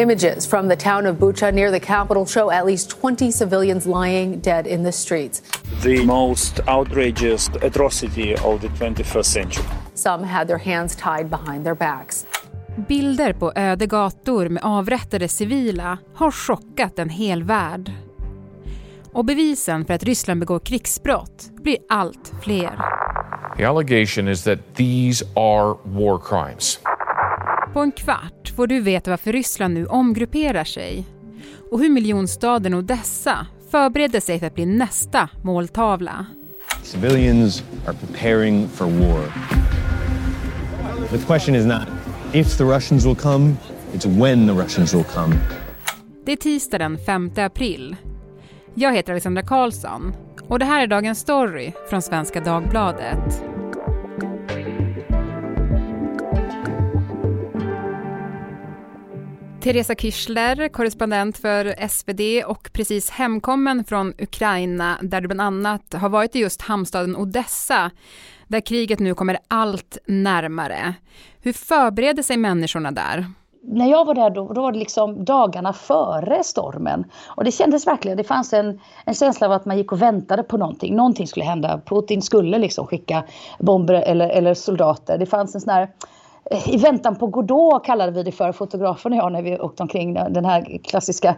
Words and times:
Images 0.00 0.46
from 0.46 0.68
the 0.68 0.76
town 0.76 1.04
of 1.04 1.16
Bucha 1.16 1.52
near 1.52 1.70
the 1.70 1.80
capital 1.80 2.26
show 2.26 2.50
at 2.50 2.64
least 2.66 2.90
20 2.90 3.30
civilians 3.32 3.86
lying 3.86 4.40
dead 4.40 4.66
in 4.66 4.82
the 4.82 4.92
streets. 4.92 5.42
The 5.82 6.04
most 6.04 6.60
outrageous 6.68 7.48
atrocity 7.62 8.32
of 8.34 8.60
the 8.60 8.68
21st 8.68 9.24
century. 9.24 9.64
Some 9.94 10.24
had 10.24 10.48
their 10.48 10.58
hands 10.58 10.96
tied 10.96 11.28
behind 11.30 11.64
their 11.64 11.74
backs. 11.74 12.26
Bilder 12.88 13.32
på 13.32 13.52
öde 13.56 13.86
gator 13.86 14.48
med 14.48 14.62
avrättade 14.64 15.28
civila 15.28 15.98
har 16.14 16.30
chockat 16.30 16.98
en 16.98 17.08
hel 17.10 17.42
värld. 17.42 17.92
Och 19.12 19.24
bevisen 19.24 19.84
för 19.84 19.94
att 19.94 20.02
Ryssland 20.02 20.40
begår 20.40 20.58
krigsbrott 20.58 21.50
blir 21.62 21.78
allt 21.88 22.32
fler. 22.42 22.78
The 23.56 23.64
allegation 23.64 24.28
is 24.28 24.44
that 24.44 24.58
these 24.74 25.24
are 25.36 25.76
war 25.84 26.18
crimes. 26.18 26.80
På 27.72 27.80
en 27.80 27.92
kvart 27.92 28.52
får 28.56 28.66
du 28.66 28.80
veta 28.80 29.10
varför 29.10 29.32
Ryssland 29.32 29.74
nu 29.74 29.86
omgrupperar 29.86 30.64
sig 30.64 31.06
och 31.70 31.80
hur 31.80 31.88
miljonstaden 31.88 32.74
Odessa 32.74 33.46
förbereder 33.70 34.20
sig 34.20 34.38
för 34.38 34.46
att 34.46 34.54
bli 34.54 34.66
nästa 34.66 35.28
måltavla. 35.42 36.26
Civilians 36.82 37.64
are 37.86 37.96
preparing 37.96 38.68
for 38.68 38.86
war. 38.86 39.24
The 41.10 41.18
question 41.18 41.54
is 41.54 41.66
not 41.66 41.82
if 42.32 42.58
the 42.58 42.64
Russians 42.64 43.06
will 43.06 43.16
come, 43.16 43.54
it's 43.92 44.06
when 44.06 44.46
the 44.46 44.62
Russians 44.62 44.94
will 44.94 45.04
come. 45.04 45.34
Det 46.24 46.32
är 46.32 46.36
tisdag 46.36 46.78
den 46.78 46.98
5 46.98 47.30
april. 47.36 47.96
Jag 48.74 48.94
heter 48.94 49.12
Alexandra 49.12 49.42
Karlsson 49.42 50.12
och 50.48 50.58
det 50.58 50.64
här 50.64 50.82
är 50.82 50.86
dagens 50.86 51.18
story 51.18 51.72
från 51.90 52.02
Svenska 52.02 52.40
Dagbladet. 52.40 53.49
Teresa 59.62 59.94
Kyschler, 59.94 60.68
korrespondent 60.68 61.38
för 61.38 61.88
SvD 61.88 62.44
och 62.46 62.70
precis 62.72 63.10
hemkommen 63.10 63.84
från 63.84 64.14
Ukraina 64.18 64.98
där 65.02 65.20
du 65.20 65.28
bland 65.28 65.40
annat 65.40 65.94
har 65.94 66.08
varit 66.08 66.36
i 66.36 66.38
just 66.38 66.62
hamnstaden 66.62 67.16
Odessa 67.16 67.90
där 68.48 68.60
kriget 68.60 68.98
nu 68.98 69.14
kommer 69.14 69.38
allt 69.48 69.98
närmare. 70.06 70.94
Hur 71.42 71.52
förbereder 71.52 72.22
sig 72.22 72.36
människorna 72.36 72.90
där? 72.90 73.26
När 73.62 73.90
jag 73.90 74.04
var 74.04 74.14
där 74.14 74.30
då, 74.30 74.52
då 74.52 74.62
var 74.62 74.72
det 74.72 74.78
liksom 74.78 75.24
dagarna 75.24 75.72
före 75.72 76.44
stormen. 76.44 77.04
Och 77.26 77.44
det 77.44 77.52
kändes 77.52 77.86
verkligen, 77.86 78.16
det 78.18 78.24
fanns 78.24 78.52
en, 78.52 78.80
en 79.04 79.14
känsla 79.14 79.46
av 79.46 79.52
att 79.52 79.64
man 79.64 79.78
gick 79.78 79.92
och 79.92 80.02
väntade 80.02 80.42
på 80.42 80.56
någonting. 80.56 80.96
Någonting 80.96 81.26
skulle 81.26 81.44
hända. 81.44 81.80
Putin 81.86 82.22
skulle 82.22 82.58
liksom 82.58 82.86
skicka 82.86 83.24
bomber 83.58 83.94
eller, 83.94 84.28
eller 84.28 84.54
soldater. 84.54 85.18
Det 85.18 85.26
fanns 85.26 85.54
en 85.54 85.60
sån 85.60 85.72
här 85.72 85.88
i 86.66 86.76
väntan 86.76 87.16
på 87.16 87.26
Godot 87.26 87.84
kallade 87.84 88.12
vi 88.12 88.22
det 88.22 88.32
för, 88.32 88.52
fotografen 88.52 89.12
och 89.12 89.18
jag, 89.18 89.32
när 89.32 89.42
vi 89.42 89.58
åkte 89.58 89.82
omkring 89.82 90.14
den 90.14 90.44
här 90.44 90.78
klassiska 90.84 91.36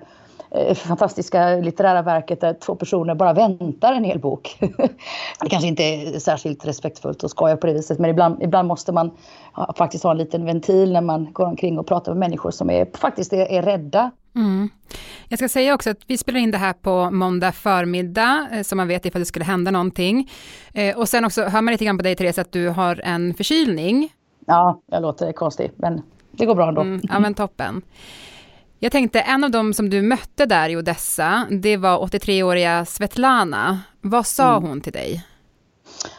eh, 0.51 0.75
fantastiska 0.75 1.57
litterära 1.57 2.03
verket 2.03 2.41
där 2.41 2.55
två 2.55 2.75
personer 2.75 3.15
bara 3.15 3.33
väntar 3.33 3.93
en 3.93 4.05
hel 4.05 4.19
bok. 4.19 4.57
det 5.41 5.49
kanske 5.51 5.69
inte 5.69 5.83
är 5.83 6.19
särskilt 6.19 6.67
respektfullt 6.67 7.25
att 7.25 7.31
skoja 7.31 7.57
på 7.57 7.67
det 7.67 7.73
viset 7.73 7.99
men 7.99 8.11
ibland, 8.11 8.43
ibland 8.43 8.69
måste 8.69 8.93
man 8.93 9.11
faktiskt 9.77 10.05
ha 10.05 10.11
en 10.11 10.19
liten 10.19 10.45
ventil 10.45 10.93
när 10.93 11.01
man 11.01 11.33
går 11.33 11.47
omkring 11.47 11.79
och 11.79 11.87
pratar 11.87 12.13
med 12.13 12.19
människor 12.19 12.51
som 12.51 12.71
är, 12.71 12.87
faktiskt 12.99 13.33
är, 13.33 13.47
är 13.47 13.63
rädda. 13.63 14.11
Mm. 14.35 14.71
Jag 15.29 15.39
ska 15.39 15.49
säga 15.49 15.75
också 15.75 15.91
att 15.91 16.01
vi 16.07 16.19
spelar 16.19 16.41
in 16.41 16.51
det 16.51 16.59
här 16.59 16.73
på 16.73 17.11
måndag 17.11 17.53
förmiddag, 17.53 18.49
eh, 18.53 18.63
så 18.63 18.77
man 18.77 18.89
vet 18.89 19.07
ifall 19.07 19.21
det 19.21 19.27
skulle 19.27 19.45
hända 19.45 19.71
någonting. 19.71 20.31
Eh, 20.75 20.99
och 20.99 21.09
sen 21.09 21.25
också 21.25 21.43
hör 21.43 21.61
man 21.61 21.73
lite 21.73 21.85
grann 21.85 21.99
på 21.99 22.03
dig 22.03 22.17
Therese 22.17 22.39
att 22.39 22.53
du 22.53 22.69
har 22.69 23.01
en 23.05 23.35
förkylning. 23.35 24.11
Ja, 24.47 24.81
jag 24.87 25.03
låter 25.03 25.33
konstig, 25.33 25.71
men 25.77 26.03
det 26.31 26.47
går 26.47 26.55
bra 26.55 26.69
ändå. 26.69 26.81
Mm, 26.81 27.01
ja, 27.03 27.19
men 27.19 27.35
toppen. 27.35 27.83
Jag 28.79 28.93
tänkte, 28.93 29.21
en 29.21 29.45
av 29.45 29.51
dem 29.51 29.75
som 29.75 29.91
du 29.91 30.03
mötte 30.03 30.47
där 30.47 30.69
i 30.69 30.77
Odessa, 30.77 31.47
det 31.51 31.77
var 31.77 31.99
83-åriga 31.99 32.85
Svetlana. 32.85 33.81
Vad 34.01 34.27
sa 34.27 34.57
mm. 34.57 34.69
hon 34.69 34.81
till 34.81 34.93
dig? 34.93 35.25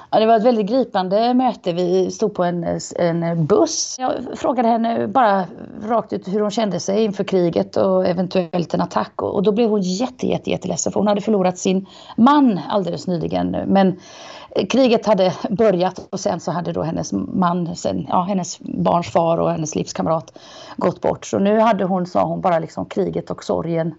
Ja, 0.10 0.20
det 0.20 0.26
var 0.26 0.36
ett 0.36 0.44
väldigt 0.44 0.70
gripande 0.70 1.34
möte. 1.34 1.74
Vi 1.74 2.12
stod 2.12 2.34
på 2.34 2.44
en, 2.44 2.80
en 2.96 3.46
buss. 3.46 3.96
Jag 4.00 4.14
frågade 4.36 4.68
henne 4.68 5.08
bara 5.08 5.46
rakt 5.84 6.14
ut 6.14 6.28
hur 6.28 6.40
hon 6.40 6.52
kände 6.52 6.80
sig 6.80 7.04
inför 7.04 7.24
kriget 7.24 7.78
och 7.78 8.08
eventuellt 8.08 8.74
en 8.74 8.82
attack. 8.82 9.22
Och 9.22 9.44
då 9.44 9.52
blev 9.52 9.70
hon 9.70 9.82
jätte, 9.82 10.28
jätte, 10.28 10.50
jätteledsen 10.50 10.94
för 10.94 11.00
hon 11.00 11.08
hade 11.08 11.22
förlorat 11.22 11.58
sin 11.58 11.86
man 12.18 12.60
alldeles 12.70 13.08
nyligen. 13.08 13.52
Men 13.52 14.00
kriget 14.70 15.06
hade 15.06 15.34
börjat 15.50 16.08
och 16.10 16.20
sen 16.20 16.40
så 16.40 16.52
hade 16.52 16.72
då 16.72 16.84
hennes 16.84 17.12
man, 17.14 17.76
sen, 17.76 18.06
ja, 18.10 18.22
hennes 18.22 18.60
barns 18.60 19.12
far 19.12 19.38
och 19.38 19.52
hennes 19.52 19.76
livskamrat 19.76 20.38
gått 20.78 21.02
bort. 21.02 21.26
Så 21.26 21.40
nu 21.40 21.60
hade 21.60 21.84
hon, 21.84 22.06
sa 22.06 22.24
hon, 22.24 22.42
bara 22.42 22.60
liksom 22.60 22.86
kriget 22.86 23.30
och 23.32 23.44
sorgen 23.44 23.96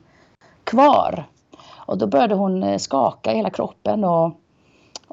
kvar. 0.64 1.24
Och 1.86 1.98
då 1.98 2.06
började 2.06 2.34
hon 2.34 2.62
eh, 2.62 2.78
skaka 2.78 3.32
i 3.32 3.36
hela 3.36 3.50
kroppen 3.50 4.04
och 4.04 4.40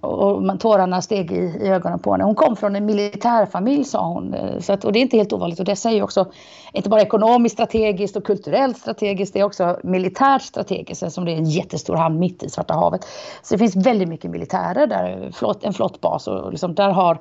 och 0.01 0.43
man, 0.43 0.57
tårarna 0.57 1.01
steg 1.01 1.31
i, 1.31 1.35
i, 1.35 1.67
ögonen 1.67 1.99
på 1.99 2.11
henne. 2.11 2.23
Hon 2.23 2.35
kom 2.35 2.55
från 2.55 2.75
en 2.75 2.85
militärfamilj 2.85 3.83
sa 3.83 4.07
hon. 4.07 4.33
Eh, 4.33 4.59
så 4.59 4.73
att, 4.73 4.85
och 4.85 4.93
det 4.93 4.99
är 4.99 5.01
inte 5.01 5.17
helt 5.17 5.33
ovanligt. 5.33 5.59
Och 5.59 5.65
det 5.65 5.75
säger 5.75 6.03
också, 6.03 6.31
inte 6.73 6.89
bara 6.89 7.01
ekonomiskt 7.01 7.53
strategiskt 7.53 8.15
och 8.15 8.23
kulturellt 8.23 8.77
strategiskt, 8.77 9.33
det 9.33 9.39
är 9.39 9.43
också 9.43 9.79
militärt 9.83 10.41
strategiskt 10.41 11.03
eftersom 11.03 11.25
det 11.25 11.31
är 11.31 11.37
en 11.37 11.49
jättestor 11.49 11.95
hamn 11.95 12.19
mitt 12.19 12.43
i 12.43 12.49
Svarta 12.49 12.73
havet. 12.73 13.07
Så 13.43 13.53
det 13.53 13.59
finns 13.59 13.75
väldigt 13.75 14.09
mycket 14.09 14.31
militärer 14.31 14.87
där, 14.87 15.31
flott, 15.33 15.63
en 15.63 15.73
flottbas 15.73 16.27
och 16.27 16.51
liksom 16.51 16.75
där 16.75 16.89
har 16.89 17.17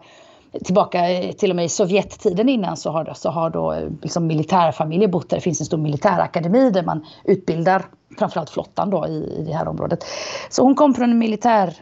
tillbaka 0.65 1.11
eh, 1.11 1.33
till 1.33 1.51
och 1.51 1.57
med 1.57 1.65
i 1.65 1.69
Sovjettiden 1.69 2.49
innan 2.49 2.77
så 2.77 2.91
har, 2.91 3.13
så 3.15 3.31
har 3.31 3.51
då 3.51 3.73
eh, 3.73 3.89
liksom 4.03 4.27
militärfamiljer 4.27 5.09
bott 5.09 5.31
där. 5.31 5.37
Det 5.37 5.41
finns 5.41 5.61
en 5.61 5.67
stor 5.67 5.79
militärakademi 5.79 6.71
där 6.71 6.83
man 6.83 7.07
utbildar 7.25 7.85
framförallt 8.19 8.51
flottan 8.51 8.91
då 8.91 9.07
i, 9.07 9.37
i 9.39 9.45
det 9.47 9.53
här 9.53 9.69
området. 9.69 10.05
Så 10.51 10.63
hon 10.63 10.75
kom 10.75 10.95
från 10.95 11.11
en 11.11 11.19
militär 11.19 11.75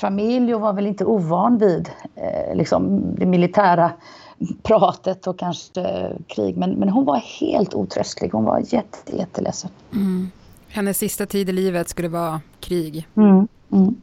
militärfamilj 0.00 0.54
och 0.54 0.60
var 0.60 0.72
väl 0.72 0.86
inte 0.86 1.04
ovan 1.04 1.58
vid 1.58 1.90
eh, 2.14 2.56
liksom 2.56 3.14
det 3.18 3.26
militära 3.26 3.92
pratet 4.62 5.26
och 5.26 5.38
kanske 5.38 5.80
eh, 5.80 6.16
krig. 6.26 6.56
Men, 6.56 6.70
men 6.70 6.88
hon 6.88 7.04
var 7.04 7.16
helt 7.40 7.74
otröstlig. 7.74 8.30
Hon 8.32 8.44
var 8.44 8.58
jätte, 8.58 9.16
jätteledsen. 9.16 9.70
Mm. 9.92 10.30
Hennes 10.68 10.98
sista 10.98 11.26
tid 11.26 11.48
i 11.48 11.52
livet 11.52 11.88
skulle 11.88 12.08
vara 12.08 12.40
krig. 12.60 13.08
Mm. 13.16 13.48
Mm. 13.72 13.96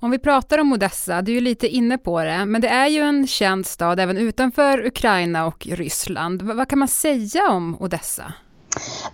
Om 0.00 0.10
vi 0.10 0.18
pratar 0.18 0.58
om 0.58 0.72
Odessa, 0.72 1.22
du 1.22 1.32
är 1.32 1.34
ju 1.34 1.40
lite 1.40 1.68
inne 1.68 1.98
på 1.98 2.22
det, 2.22 2.44
men 2.46 2.60
det 2.60 2.68
är 2.68 2.86
ju 2.86 3.00
en 3.00 3.26
känd 3.26 3.66
stad 3.66 4.00
även 4.00 4.18
utanför 4.18 4.86
Ukraina 4.86 5.46
och 5.46 5.66
Ryssland. 5.66 6.42
V 6.42 6.52
vad 6.52 6.68
kan 6.68 6.78
man 6.78 6.88
säga 6.88 7.50
om 7.50 7.76
Odessa? 7.80 8.32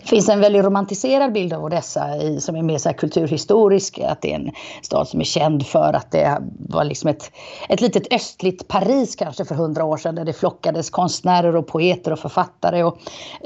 Det 0.00 0.08
finns 0.08 0.28
en 0.28 0.40
väldigt 0.40 0.64
romantiserad 0.64 1.32
bild 1.32 1.52
av 1.52 1.64
Odessa 1.64 2.16
i, 2.16 2.40
som 2.40 2.56
är 2.56 2.62
mer 2.62 2.78
så 2.78 2.92
kulturhistorisk. 2.92 3.98
Att 3.98 4.22
det 4.22 4.32
är 4.32 4.36
en 4.36 4.50
stad 4.82 5.08
som 5.08 5.20
är 5.20 5.24
känd 5.24 5.66
för 5.66 5.92
att 5.92 6.10
det 6.10 6.38
var 6.68 6.84
liksom 6.84 7.10
ett, 7.10 7.30
ett 7.68 7.80
litet 7.80 8.12
östligt 8.12 8.68
Paris 8.68 9.16
kanske 9.16 9.44
för 9.44 9.54
hundra 9.54 9.84
år 9.84 9.96
sedan. 9.96 10.14
Där 10.14 10.24
det 10.24 10.32
flockades 10.32 10.90
konstnärer 10.90 11.56
och 11.56 11.66
poeter 11.66 12.12
och 12.12 12.18
författare. 12.18 12.82
Och 12.82 12.98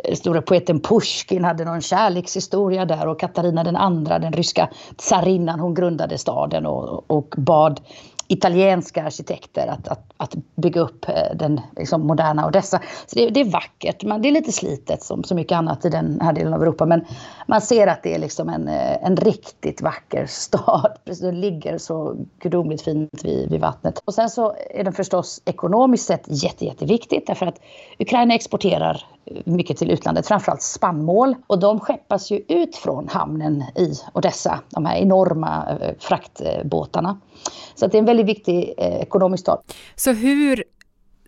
eh, 0.05 0.15
stora 0.15 0.43
poeten 0.43 0.81
Pushkin 0.81 1.45
hade 1.45 1.65
någon 1.65 1.81
kärlekshistoria 1.81 2.85
där. 2.85 3.09
Och 3.09 3.21
Katarina 3.21 3.65
den 3.65 3.77
andra, 3.77 4.19
den 4.19 4.33
ryska 4.33 4.69
tsarinnan, 4.97 5.61
hon 5.61 5.75
grundade 5.75 6.19
staden 6.19 6.67
och, 6.67 7.11
och 7.11 7.35
bad 7.37 7.81
italienska 8.29 9.05
arkitekter 9.05 9.67
att, 9.67 9.89
att, 9.89 10.13
att 10.17 10.35
bygga 10.57 10.81
upp 10.81 11.09
eh, 11.09 11.37
den 11.37 11.61
liksom, 11.77 12.07
moderna 12.07 12.47
Odessa. 12.47 12.81
Så 13.07 13.19
det, 13.19 13.29
det, 13.29 13.41
är 13.41 13.45
vackert, 13.45 14.05
men 14.05 14.23
det 14.23 14.29
är 14.29 14.33
lite 14.33 14.53
slitet 14.53 15.03
som 15.03 15.25
så 15.25 15.35
mycket 15.35 15.57
annat 15.57 15.85
i 15.85 15.89
den 15.89 16.21
här 16.21 16.33
delen 16.33 16.55
av 16.55 16.63
Europa. 16.63 16.87
Men 16.87 17.05
man 17.47 17.61
ser 17.61 17.87
att 17.87 18.03
det 18.03 18.15
är 18.15 18.19
liksom 18.19 18.49
en, 18.49 18.69
eh, 18.69 19.05
en 19.07 19.17
riktigt 19.17 19.83
vacker 19.83 20.27
stad. 20.27 20.93
Den 21.21 21.41
ligger 21.41 21.79
så 21.79 22.17
gudomligt 22.39 22.83
fint 22.83 23.25
vid, 23.25 23.51
vid 23.51 23.61
vattnet. 23.61 24.03
Och 24.05 24.15
sen 24.15 24.31
så 24.31 24.57
är 24.71 24.85
den 24.85 24.93
förstås 24.93 25.43
ekonomiskt 25.45 26.07
sett 26.07 26.25
jätte, 26.29 26.65
jätteviktigt 26.65 27.27
därför 27.27 27.47
att 27.47 27.61
Ukraina 27.99 28.35
exporterar 28.35 29.05
mycket 29.45 29.77
till 29.77 29.91
utlandet, 29.91 30.27
framförallt 30.27 30.63
spannmål. 30.63 31.35
Och 31.47 31.59
de 31.59 31.81
skeppas 31.81 32.31
ju 32.31 32.45
ut 32.49 32.77
från 32.77 33.09
hamnen 33.09 33.63
i 33.77 33.93
Odessa, 34.13 34.61
de 34.71 34.87
här 34.87 34.97
enorma 34.97 35.79
eh, 35.81 35.95
fraktbåtarna. 35.99 37.21
Så 37.75 37.87
det 37.87 37.97
är 37.97 37.99
en 37.99 38.05
väldigt 38.05 38.27
viktig 38.27 38.75
eh, 38.79 38.97
ekonomisk 38.97 39.41
stad. 39.41 39.61
Så 39.97 40.13
hur 40.13 40.65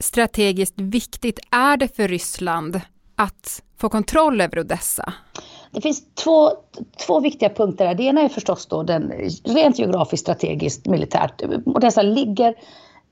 strategiskt 0.01 0.81
viktigt 0.81 1.39
är 1.51 1.77
det 1.77 1.97
för 1.97 2.09
Ryssland 2.09 2.81
att 3.17 3.63
få 3.79 3.89
kontroll 3.89 4.41
över 4.41 4.59
Odessa? 4.59 5.13
Det 5.71 5.81
finns 5.81 6.15
två, 6.15 6.51
två 7.07 7.21
viktiga 7.21 7.49
punkter 7.49 7.87
där. 7.87 7.95
Det 7.95 8.03
ena 8.03 8.21
är 8.21 8.29
förstås 8.29 8.67
då 8.67 8.83
den 8.83 9.13
rent 9.45 9.79
geografiskt 9.79 10.23
strategiskt 10.23 10.87
militärt. 10.87 11.43
Odessa 11.67 12.03
ligger 12.03 12.55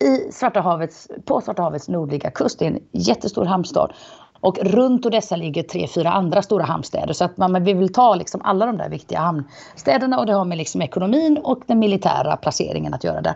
i 0.04 0.32
Svarta 0.32 0.60
havets, 0.60 1.08
på 1.24 1.40
Svarta 1.40 1.62
havets 1.62 1.88
nordliga 1.88 2.30
kust. 2.30 2.58
Det 2.58 2.66
är 2.66 2.70
en 2.70 2.80
jättestor 2.92 3.44
hamnstad. 3.44 3.92
Och 4.40 4.58
runt 4.58 5.06
Odessa 5.06 5.36
ligger 5.36 5.62
tre, 5.62 5.88
fyra 5.88 6.10
andra 6.10 6.42
stora 6.42 6.64
hamnstäder. 6.64 7.12
Så 7.12 7.24
att 7.24 7.36
man, 7.36 7.64
vi 7.64 7.72
vill 7.72 7.92
ta 7.92 8.14
liksom 8.14 8.40
alla 8.44 8.66
de 8.66 8.76
där 8.76 8.88
viktiga 8.88 9.18
hamnstäderna 9.18 10.18
och 10.18 10.26
det 10.26 10.32
har 10.32 10.44
med 10.44 10.58
liksom 10.58 10.82
ekonomin 10.82 11.38
och 11.44 11.62
den 11.66 11.78
militära 11.78 12.36
placeringen 12.36 12.94
att 12.94 13.04
göra 13.04 13.20
där. 13.20 13.34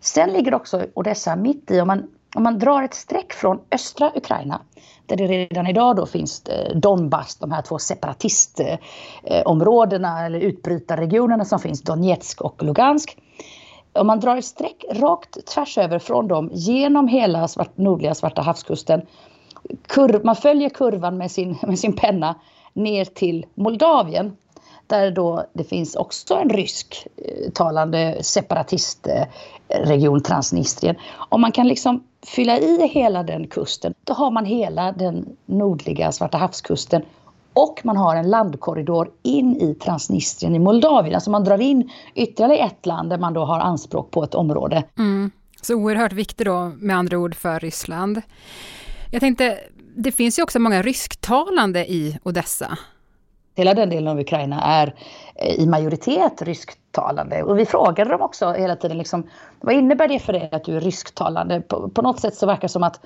Sen 0.00 0.30
ligger 0.30 0.54
också 0.54 0.86
Odessa 0.94 1.36
mitt 1.36 1.70
i, 1.70 1.80
om 1.80 1.86
man 1.86 2.02
om 2.34 2.42
man 2.42 2.58
drar 2.58 2.82
ett 2.82 2.94
streck 2.94 3.32
från 3.32 3.60
östra 3.70 4.12
Ukraina 4.14 4.60
där 5.06 5.16
det 5.16 5.26
redan 5.26 5.66
idag 5.66 5.96
då 5.96 6.06
finns 6.06 6.42
eh, 6.42 6.76
Donbass, 6.76 7.36
de 7.36 7.52
här 7.52 7.62
två 7.62 7.78
separatistområdena 7.78 10.08
eh, 10.08 10.20
eh, 10.20 10.26
eller 10.26 10.40
utbrytarregionerna 10.40 11.44
som 11.44 11.58
finns, 11.58 11.82
Donetsk 11.82 12.40
och 12.40 12.62
Lugansk. 12.62 13.18
Om 13.92 14.06
man 14.06 14.20
drar 14.20 14.36
ett 14.36 14.44
streck 14.44 14.84
rakt 14.90 15.46
tvärs 15.46 15.78
över 15.78 15.98
från 15.98 16.28
dem 16.28 16.50
genom 16.52 17.08
hela 17.08 17.48
svart, 17.48 17.76
nordliga 17.76 18.14
Svarta 18.14 18.42
havskusten. 18.42 19.02
Kurv, 19.86 20.24
man 20.24 20.36
följer 20.36 20.68
kurvan 20.68 21.16
med 21.16 21.30
sin, 21.30 21.58
med 21.62 21.78
sin 21.78 21.92
penna 21.92 22.34
ner 22.72 23.04
till 23.04 23.46
Moldavien 23.54 24.36
där 24.86 25.10
då 25.10 25.46
det 25.52 25.64
finns 25.64 25.96
också 25.96 26.34
en 26.34 26.50
rysktalande 26.50 27.98
eh, 27.98 28.20
separatistregion, 28.20 30.22
Transnistrien. 30.22 30.96
Om 31.28 31.40
man 31.40 31.52
kan 31.52 31.68
liksom 31.68 32.04
fylla 32.26 32.58
i 32.58 32.86
hela 32.86 33.22
den 33.22 33.46
kusten, 33.46 33.94
då 34.04 34.14
har 34.14 34.30
man 34.30 34.44
hela 34.44 34.92
den 34.92 35.36
nordliga 35.46 36.12
Svarta 36.12 36.38
havskusten 36.38 37.02
och 37.54 37.80
man 37.84 37.96
har 37.96 38.16
en 38.16 38.30
landkorridor 38.30 39.10
in 39.22 39.56
i 39.56 39.74
Transnistrien 39.74 40.54
i 40.54 40.58
Moldavien. 40.58 41.14
Alltså 41.14 41.30
man 41.30 41.44
drar 41.44 41.60
in 41.60 41.90
ytterligare 42.14 42.56
ett 42.56 42.86
land 42.86 43.10
där 43.10 43.18
man 43.18 43.32
då 43.32 43.44
har 43.44 43.60
anspråk 43.60 44.10
på 44.10 44.24
ett 44.24 44.34
område. 44.34 44.84
Mm. 44.98 45.30
Så 45.62 45.74
oerhört 45.74 46.12
viktigt 46.12 46.46
då 46.46 46.72
med 46.76 46.96
andra 46.96 47.18
ord 47.18 47.34
för 47.34 47.60
Ryssland. 47.60 48.22
Jag 49.14 49.20
tänkte, 49.20 49.58
det 49.96 50.12
finns 50.12 50.38
ju 50.38 50.42
också 50.42 50.58
många 50.58 50.82
rysktalande 50.82 51.92
i 51.92 52.18
Odessa. 52.22 52.78
Hela 53.56 53.74
den 53.74 53.90
delen 53.90 54.08
av 54.08 54.20
Ukraina 54.20 54.62
är 54.62 54.94
eh, 55.34 55.54
i 55.54 55.66
majoritet 55.66 56.42
rysktalande. 56.42 57.42
Och 57.42 57.58
vi 57.58 57.66
frågade 57.66 58.10
dem 58.10 58.22
också 58.22 58.52
hela 58.52 58.76
tiden, 58.76 58.98
liksom, 58.98 59.28
vad 59.60 59.74
innebär 59.74 60.08
det 60.08 60.18
för 60.18 60.32
dig 60.32 60.48
att 60.52 60.64
du 60.64 60.76
är 60.76 60.80
rysktalande? 60.80 61.60
På, 61.60 61.88
på 61.88 62.02
något 62.02 62.20
sätt 62.20 62.34
så 62.34 62.46
verkar 62.46 62.62
det 62.62 62.68
som 62.68 62.82
att 62.82 63.00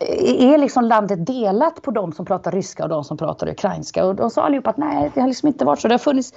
eh, 0.00 0.52
är 0.52 0.58
liksom 0.58 0.84
landet 0.84 1.26
delat 1.26 1.82
på 1.82 1.90
de 1.90 2.12
som 2.12 2.26
pratar 2.26 2.52
ryska 2.52 2.82
och 2.82 2.88
de 2.88 3.04
som 3.04 3.16
pratar 3.16 3.48
ukrainska? 3.48 4.04
Och 4.04 4.14
de 4.14 4.30
sa 4.30 4.42
allihopa 4.42 4.70
att 4.70 4.76
nej, 4.76 5.10
det 5.14 5.20
har 5.20 5.28
liksom 5.28 5.46
inte 5.46 5.64
varit 5.64 5.80
så. 5.80 5.88
Det 5.88 5.94
har 5.94 5.98
funnits 5.98 6.32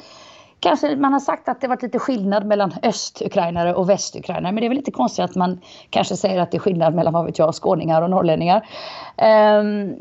Kanske 0.61 0.95
man 0.95 1.13
har 1.13 1.19
sagt 1.19 1.49
att 1.49 1.61
det 1.61 1.67
varit 1.67 1.81
lite 1.81 1.99
skillnad 1.99 2.45
mellan 2.45 2.73
östukrainare 2.83 3.73
och 3.73 3.89
västukrainare. 3.89 4.51
Men 4.51 4.61
det 4.61 4.67
är 4.67 4.69
väl 4.69 4.77
lite 4.77 4.91
konstigt 4.91 5.25
att 5.25 5.35
man 5.35 5.61
kanske 5.89 6.15
säger 6.15 6.41
att 6.41 6.51
det 6.51 6.57
är 6.57 6.59
skillnad 6.59 6.95
mellan 6.95 7.13
vad 7.13 7.25
vet 7.25 7.39
jag, 7.39 7.55
skåningar 7.55 8.01
och 8.01 8.09
norrlänningar. 8.09 8.67
Um, 9.59 9.95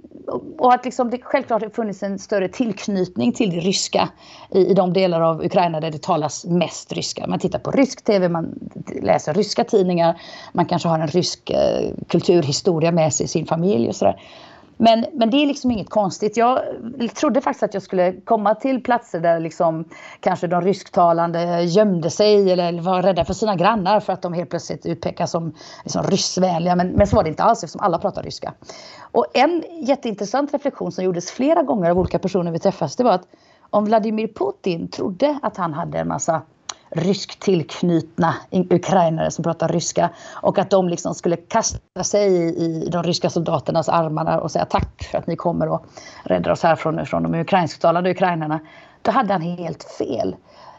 och 0.58 0.74
att 0.74 0.84
liksom 0.84 1.10
det 1.10 1.18
självklart 1.22 1.62
har 1.62 1.68
funnits 1.70 2.02
en 2.02 2.18
större 2.18 2.48
tillknytning 2.48 3.32
till 3.32 3.50
det 3.50 3.60
ryska 3.60 4.08
i, 4.50 4.66
i 4.66 4.74
de 4.74 4.92
delar 4.92 5.20
av 5.20 5.44
Ukraina 5.44 5.80
där 5.80 5.90
det 5.90 6.02
talas 6.02 6.44
mest 6.44 6.92
ryska. 6.92 7.26
Man 7.26 7.38
tittar 7.38 7.58
på 7.58 7.70
rysk 7.70 8.04
tv, 8.04 8.28
man 8.28 8.58
läser 9.02 9.34
ryska 9.34 9.64
tidningar, 9.64 10.20
man 10.52 10.66
kanske 10.66 10.88
har 10.88 10.98
en 10.98 11.08
rysk 11.08 11.50
eh, 11.50 11.90
kulturhistoria 12.08 12.92
med 12.92 13.12
sig 13.12 13.24
i 13.24 13.28
sin 13.28 13.46
familj 13.46 13.88
och 13.88 13.96
sådär. 13.96 14.20
Men, 14.82 15.06
men 15.12 15.30
det 15.30 15.36
är 15.36 15.46
liksom 15.46 15.70
inget 15.70 15.90
konstigt. 15.90 16.36
Jag 16.36 16.60
trodde 17.14 17.40
faktiskt 17.40 17.62
att 17.62 17.74
jag 17.74 17.82
skulle 17.82 18.12
komma 18.12 18.54
till 18.54 18.82
platser 18.82 19.20
där 19.20 19.40
liksom 19.40 19.84
kanske 20.20 20.46
de 20.46 20.60
rysktalande 20.62 21.62
gömde 21.62 22.10
sig 22.10 22.52
eller 22.52 22.80
var 22.80 23.02
rädda 23.02 23.24
för 23.24 23.34
sina 23.34 23.56
grannar 23.56 24.00
för 24.00 24.12
att 24.12 24.22
de 24.22 24.32
helt 24.32 24.50
plötsligt 24.50 24.86
utpekas 24.86 25.30
som 25.30 25.54
liksom 25.82 26.02
ryssvänliga. 26.02 26.76
Men, 26.76 26.88
men 26.88 27.06
så 27.06 27.16
var 27.16 27.22
det 27.22 27.28
inte 27.28 27.42
alls 27.42 27.64
eftersom 27.64 27.80
alla 27.80 27.98
pratar 27.98 28.22
ryska. 28.22 28.54
Och 29.00 29.26
en 29.34 29.64
jätteintressant 29.80 30.54
reflektion 30.54 30.92
som 30.92 31.04
gjordes 31.04 31.30
flera 31.30 31.62
gånger 31.62 31.90
av 31.90 31.98
olika 31.98 32.18
personer 32.18 32.52
vi 32.52 32.58
träffades 32.58 32.96
det 32.96 33.04
var 33.04 33.12
att 33.12 33.26
om 33.70 33.84
Vladimir 33.84 34.28
Putin 34.28 34.88
trodde 34.88 35.38
att 35.42 35.56
han 35.56 35.74
hade 35.74 35.98
en 35.98 36.08
massa 36.08 36.42
rysk 36.90 37.38
tillknutna 37.38 38.34
ukrainare 38.50 39.30
som 39.30 39.44
pratar 39.44 39.68
ryska 39.68 40.10
och 40.32 40.58
att 40.58 40.70
de 40.70 40.88
liksom 40.88 41.14
skulle 41.14 41.36
kasta 41.36 42.04
sig 42.04 42.32
i 42.56 42.88
de 42.92 43.02
ryska 43.02 43.30
soldaternas 43.30 43.88
armar 43.88 44.38
och 44.38 44.50
säga 44.50 44.64
tack 44.64 45.02
för 45.10 45.18
att 45.18 45.26
ni 45.26 45.36
kommer 45.36 45.68
och 45.68 45.86
räddar 46.24 46.50
oss 46.50 46.62
härifrån 46.62 47.06
från 47.06 47.22
de 47.22 47.34
ukrainsktalande 47.34 48.10
ukrainarna. 48.10 48.60
Då 49.02 49.10
hade 49.10 49.32
han 49.32 49.42
helt 49.42 49.82
fel. 49.84 50.36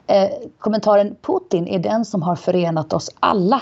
Eh, 0.08 0.30
kommentaren 0.60 1.16
Putin 1.22 1.68
är 1.68 1.80
den 1.80 2.06
som 2.06 2.22
har 2.22 2.36
förenat 2.36 2.94
oss 2.94 3.10
alla 3.20 3.62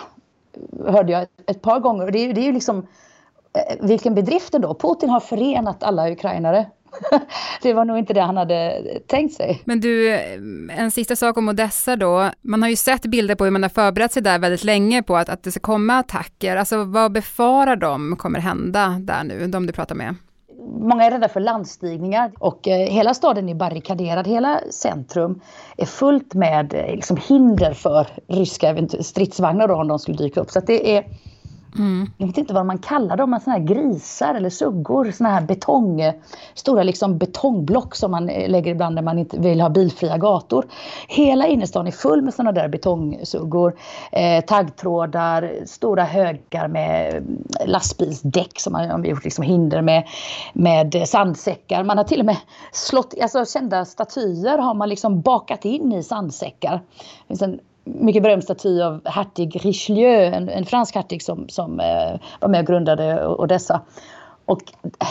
hörde 0.88 1.12
jag 1.12 1.28
ett 1.46 1.62
par 1.62 1.80
gånger. 1.80 2.12
Det 2.12 2.20
är, 2.20 2.34
det 2.34 2.42
är 2.42 2.46
ju 2.46 2.54
liksom 2.54 2.88
eh, 3.54 3.88
vilken 3.88 4.16
bedrift 4.16 4.54
ändå. 4.54 4.74
Putin 4.74 5.10
har 5.10 5.20
förenat 5.20 5.84
alla 5.84 6.12
ukrainare. 6.12 6.66
det 7.62 7.74
var 7.74 7.86
nog 7.86 7.98
inte 7.98 8.14
det 8.14 8.22
han 8.22 8.38
hade 8.38 8.84
tänkt 9.08 9.34
sig. 9.34 9.62
Men 9.66 9.80
du, 9.80 10.14
en 10.78 10.92
sista 10.92 11.16
sak 11.16 11.38
om 11.38 11.50
Odessa 11.50 11.96
då. 11.96 12.32
Man 12.42 12.62
har 12.62 12.70
ju 12.70 12.76
sett 12.76 13.06
bilder 13.06 13.36
på 13.36 13.44
hur 13.44 13.52
man 13.52 13.64
har 13.64 13.70
förberett 13.70 14.12
sig 14.12 14.22
där 14.22 14.40
väldigt 14.40 14.64
länge 14.64 15.04
på 15.04 15.18
att, 15.18 15.30
att 15.30 15.44
det 15.44 15.52
ska 15.52 15.60
komma 15.60 15.94
attacker. 15.94 16.58
Alltså 16.58 16.84
vad 16.84 17.12
befarar 17.12 17.76
de 17.76 18.16
kommer 18.16 18.40
hända 18.40 18.98
där 19.00 19.24
nu, 19.24 19.48
de 19.48 19.66
du 19.66 19.74
pratar 19.74 19.96
med? 19.96 20.16
Många 20.82 21.06
är 21.06 21.12
rädda 21.12 21.30
för 21.30 21.40
landstigningar 21.40 22.32
och 22.40 22.68
eh, 22.68 22.90
hela 22.90 23.14
staden 23.14 23.50
är 23.50 23.56
barrikaderad. 23.56 24.28
Hela 24.28 24.60
centrum 24.72 25.42
är 25.78 25.86
fullt 25.86 26.34
med 26.34 26.74
eh, 26.74 26.96
liksom, 26.96 27.18
hinder 27.28 27.74
för 27.74 28.08
ryska 28.28 28.88
stridsvagnar 29.00 29.68
då, 29.68 29.76
om 29.76 29.88
de 29.88 30.00
skulle 30.00 30.18
dyka 30.18 30.42
upp. 30.42 30.50
Så 30.50 30.60
det 30.60 30.98
är 30.98 31.06
Mm. 31.78 32.10
Jag 32.18 32.28
vet 32.28 32.38
inte 32.38 32.54
vad 32.54 32.66
man 32.66 32.78
kallar 32.78 33.18
dem, 33.18 33.30
men 33.30 33.40
såna 33.40 33.56
här 33.56 33.64
grisar 33.64 34.36
eller 34.36 34.50
suggor. 34.50 35.12
Såna 35.12 35.30
här 35.30 35.42
betong, 35.42 36.14
stora 36.54 36.84
liksom 36.84 37.18
betongblock 37.18 37.96
som 37.96 38.12
man 38.12 38.30
eh, 38.30 38.50
lägger 38.50 38.72
ibland 38.72 38.96
när 38.96 39.02
man 39.02 39.20
inte 39.20 39.40
vill 39.40 39.62
ha 39.62 39.70
bilfria 39.70 40.18
gator. 40.18 40.66
Hela 41.08 41.48
innerstan 41.48 41.88
är 41.88 41.92
full 41.92 42.22
med 42.22 42.34
såna 42.34 42.52
där 42.52 42.68
betongsuggor. 42.68 43.76
Eh, 44.12 44.46
taggtrådar, 44.46 45.52
stora 45.66 46.04
högar 46.04 46.68
med 46.68 47.16
mm, 47.16 47.44
lastbilsdäck 47.66 48.60
som 48.60 48.74
man 48.74 48.90
har 48.90 49.06
gjort 49.06 49.24
liksom 49.24 49.44
hinder 49.44 49.82
med. 49.82 50.08
Med 50.54 51.04
sandsäckar. 51.06 51.84
Man 51.84 51.98
har 51.98 52.06
till 52.06 52.20
och 52.20 52.26
med 52.26 52.38
slått, 52.72 53.14
alltså 53.22 53.46
kända 53.46 53.86
statyer 53.86 54.58
har 54.58 54.74
man 54.74 54.90
liksom 54.90 55.22
bakat 55.22 55.66
in 55.66 55.94
i 55.94 56.04
sandsäckar. 56.04 56.82
Det 56.98 57.28
finns 57.28 57.42
en 57.42 57.60
mycket 57.96 58.24
berömd 58.24 58.44
staty 58.44 58.82
av 58.82 59.08
hertig 59.08 59.66
Richelieu, 59.66 60.24
en, 60.26 60.50
en 60.50 60.66
fransk 60.66 60.96
hertig 60.96 61.24
som, 61.24 61.50
som 61.50 61.80
eh, 61.80 62.20
var 62.40 62.50
med 62.50 62.60
och 62.60 62.68
grundade 62.68 63.28
Odessa. 63.28 63.82
Och 64.46 64.62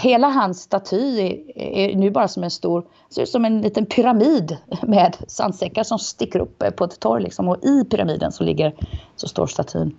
hela 0.03 0.29
hans 0.29 0.63
staty 0.63 1.21
är, 1.21 1.59
är, 1.59 1.97
nu 1.97 2.11
bara 2.11 2.29
som 2.29 2.45
en 2.45 2.51
stor, 2.51 2.85
ser 3.11 3.23
ut 3.23 3.29
som 3.29 3.45
en 3.45 3.61
liten 3.61 3.87
pyramid 3.87 4.57
med 4.83 5.17
sandsäckar 5.29 5.83
som 5.85 5.99
sticker 5.99 6.39
upp 6.39 6.63
eh, 6.63 6.71
på 6.71 6.85
ett 6.85 7.01
torg. 7.01 7.23
Liksom. 7.23 7.49
Och 7.49 7.65
i 7.65 7.85
pyramiden 7.85 8.33
så 8.33 8.45
ligger, 8.45 8.75
så 9.17 9.29
står 9.29 9.47
statyn. 9.47 9.97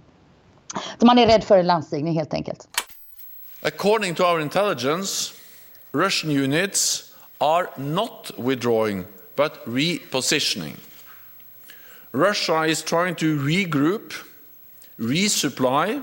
Så 0.99 1.05
man 1.05 1.19
är 1.19 1.27
rädd 1.27 1.43
för 1.43 1.57
en 1.57 1.67
landstigning 1.67 2.13
helt 2.13 2.33
enkelt. 2.33 2.67
According 3.61 4.15
to 4.15 4.23
our 4.23 4.41
intelligence, 4.41 5.33
Russian 5.91 6.43
units 6.43 7.13
are 7.37 7.67
not 7.77 8.31
withdrawing 8.38 9.03
but 9.36 9.51
repositioning. 9.65 10.75
Russia 12.12 12.68
is 12.68 12.84
trying 12.84 13.16
to 13.16 13.25
regroup, 13.25 14.13
resupply, 14.98 16.01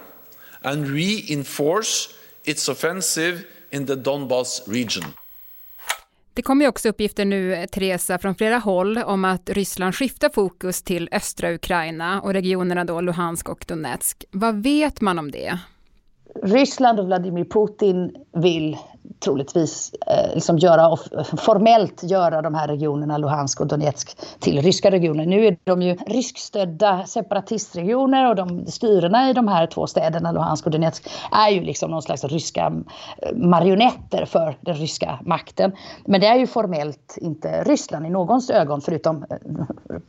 and 0.62 0.88
reinforce 0.88 2.08
its 2.44 2.68
offensive 2.68 3.44
in 3.70 3.86
the 3.86 3.94
Donbas 3.94 4.62
region. 4.68 5.04
Det 6.34 6.42
kommer 6.42 6.68
också 6.68 6.88
uppgifter 6.88 7.24
nu, 7.24 7.66
Teresa, 7.72 8.18
från 8.18 8.34
flera 8.34 8.58
håll 8.58 8.98
om 8.98 9.24
att 9.24 9.50
Ryssland 9.50 9.94
skiftar 9.94 10.28
fokus 10.28 10.82
till 10.82 11.08
östra 11.12 11.52
Ukraina 11.54 12.20
och 12.20 12.32
regionerna 12.32 12.84
då 12.84 13.00
Luhansk 13.00 13.48
och 13.48 13.64
Donetsk. 13.68 14.24
Vad 14.30 14.62
vet 14.62 15.00
man 15.00 15.18
om 15.18 15.30
det? 15.30 15.58
Ryssland 16.42 17.00
och 17.00 17.06
Vladimir 17.06 17.44
Putin 17.44 18.16
vill 18.42 18.76
troligtvis 19.20 19.94
eh, 20.06 20.34
liksom 20.34 20.58
göra, 20.58 20.96
formellt 21.36 22.02
göra 22.02 22.42
de 22.42 22.54
här 22.54 22.68
regionerna, 22.68 23.18
Luhansk 23.18 23.60
och 23.60 23.66
Donetsk, 23.66 24.18
till 24.40 24.62
ryska 24.62 24.90
regioner. 24.90 25.26
Nu 25.26 25.46
är 25.46 25.56
de 25.64 25.82
ju 25.82 25.94
ryskstödda 25.94 27.04
separatistregioner 27.06 28.28
och 28.28 28.36
de 28.36 28.66
styrena 28.66 29.30
i 29.30 29.32
de 29.32 29.48
här 29.48 29.66
två 29.66 29.86
städerna, 29.86 30.32
Luhansk 30.32 30.66
och 30.66 30.72
Donetsk, 30.72 31.08
är 31.32 31.50
ju 31.50 31.60
liksom 31.60 31.90
någon 31.90 32.02
slags 32.02 32.24
ryska 32.24 32.72
eh, 33.22 33.36
marionetter 33.36 34.24
för 34.24 34.56
den 34.60 34.74
ryska 34.74 35.18
makten. 35.22 35.72
Men 36.04 36.20
det 36.20 36.26
är 36.26 36.36
ju 36.36 36.46
formellt 36.46 37.18
inte 37.20 37.64
Ryssland 37.64 38.06
i 38.06 38.10
någons 38.10 38.50
ögon, 38.50 38.80
förutom 38.80 39.24
eh, 39.30 39.36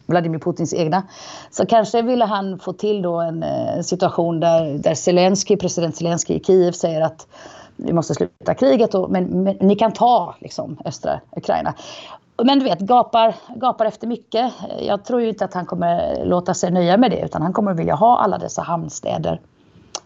Vladimir 0.06 0.40
Putins 0.40 0.74
egna. 0.74 1.04
Så 1.52 1.66
kanske 1.66 2.02
ville 2.02 2.26
han 2.26 2.60
få 2.60 2.74
till 2.74 3.02
då 3.02 3.20
en 3.20 3.44
eh, 3.44 3.82
situation 3.82 4.40
där, 4.40 4.78
där 4.78 4.96
Zelensky, 4.96 5.58
president 5.58 5.96
Zelensky 5.96 6.34
i 6.34 6.40
Kiev 6.40 6.72
säger 6.72 7.02
att 7.02 7.28
vi 7.78 7.94
måste 7.94 8.14
sluta 8.14 8.54
kriget, 8.54 8.96
och, 8.96 9.12
men, 9.12 9.44
men 9.44 9.58
ni 9.60 9.76
kan 9.76 9.92
ta 9.92 10.36
liksom, 10.40 10.78
östra 10.86 11.20
Ukraina. 11.38 11.74
Men 12.44 12.60
du 12.60 12.66
vet, 12.66 12.80
gapar, 12.80 13.36
gapar 13.56 13.86
efter 13.86 14.08
mycket. 14.08 14.54
Jag 14.82 15.06
tror 15.06 15.22
ju 15.22 15.30
inte 15.30 15.46
att 15.46 15.54
han 15.54 15.66
kommer 15.66 16.26
låta 16.26 16.54
sig 16.54 16.72
nöja 16.72 16.98
med 16.98 17.12
det, 17.12 17.26
utan 17.26 17.42
han 17.42 17.54
kommer 17.54 17.74
vilja 17.74 17.96
ha 17.96 18.18
alla 18.18 18.38
dessa 18.38 18.62
hamnstäder 18.62 19.42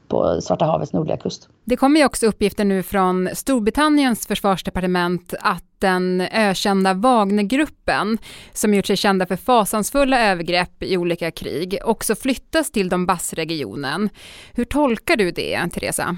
på 0.08 0.42
Svarta 0.42 0.66
havets 0.66 0.94
nordliga 0.94 1.18
kust. 1.18 1.50
Det 1.64 1.76
kommer 1.76 2.00
ju 2.00 2.06
också 2.06 2.26
uppgifter 2.26 2.66
nu 2.66 2.84
från 2.84 3.30
Storbritanniens 3.34 4.28
försvarsdepartement 4.28 5.34
att 5.40 5.64
den 5.80 6.22
ökända 6.22 6.94
Wagnergruppen, 6.94 8.18
som 8.54 8.74
gjort 8.74 8.86
sig 8.86 8.98
kända 8.98 9.26
för 9.26 9.36
fasansfulla 9.36 10.20
övergrepp 10.32 10.84
i 10.84 10.98
olika 10.98 11.32
krig, 11.32 11.80
också 11.86 12.16
flyttas 12.16 12.72
till 12.72 12.90
Donbassregionen. 12.90 14.10
Hur 14.54 14.66
tolkar 14.66 15.16
du 15.16 15.32
det, 15.32 15.70
Teresa? 15.74 16.18